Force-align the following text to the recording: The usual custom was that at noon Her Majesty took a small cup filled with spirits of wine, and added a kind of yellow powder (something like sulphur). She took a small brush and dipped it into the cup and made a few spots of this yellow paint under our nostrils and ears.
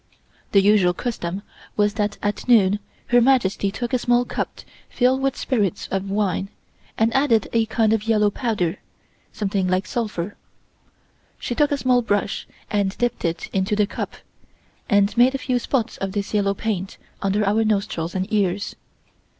The 0.51 0.63
usual 0.63 0.95
custom 0.95 1.43
was 1.77 1.93
that 1.93 2.17
at 2.23 2.47
noon 2.47 2.79
Her 3.09 3.21
Majesty 3.21 3.69
took 3.69 3.93
a 3.93 3.99
small 3.99 4.25
cup 4.25 4.61
filled 4.89 5.21
with 5.21 5.37
spirits 5.37 5.87
of 5.91 6.09
wine, 6.09 6.49
and 6.97 7.13
added 7.13 7.47
a 7.53 7.67
kind 7.67 7.93
of 7.93 8.07
yellow 8.07 8.31
powder 8.31 8.77
(something 9.31 9.67
like 9.67 9.85
sulphur). 9.85 10.37
She 11.37 11.53
took 11.53 11.71
a 11.71 11.77
small 11.77 12.01
brush 12.01 12.47
and 12.71 12.97
dipped 12.97 13.23
it 13.23 13.47
into 13.53 13.75
the 13.75 13.85
cup 13.85 14.15
and 14.89 15.15
made 15.15 15.35
a 15.35 15.37
few 15.37 15.59
spots 15.59 15.97
of 15.97 16.13
this 16.13 16.33
yellow 16.33 16.55
paint 16.55 16.97
under 17.21 17.45
our 17.45 17.63
nostrils 17.63 18.15
and 18.15 18.25
ears. 18.33 18.75